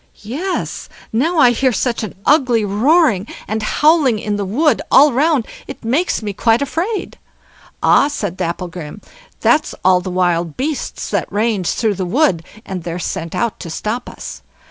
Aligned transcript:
"Yes! 0.23 0.89
now 1.13 1.37
I 1.37 1.51
hear 1.51 1.71
such 1.71 2.01
an 2.01 2.15
ugly 2.25 2.65
roaring 2.65 3.27
and 3.47 3.61
howling 3.61 4.17
in 4.17 4.35
the 4.35 4.45
wood 4.45 4.81
all 4.89 5.13
round, 5.13 5.45
it 5.67 5.85
makes 5.85 6.23
me 6.23 6.33
quite 6.33 6.59
afraid." 6.59 7.19
"Ah!" 7.83 8.07
said 8.07 8.35
Dapplegrim, 8.35 9.01
"that's 9.41 9.75
all 9.85 10.01
the 10.01 10.09
wild 10.09 10.57
beasts 10.57 11.11
that 11.11 11.31
range 11.31 11.69
through 11.69 11.93
the 11.93 12.05
wood, 12.07 12.43
and 12.65 12.81
they're 12.83 12.97
sent 12.97 13.35
out 13.35 13.59
to 13.59 13.69
stop 13.69 14.09
us. 14.09 14.41